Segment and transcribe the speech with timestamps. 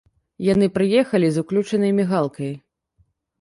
[0.45, 2.51] Яны прыехалі з уключанай мігалкай.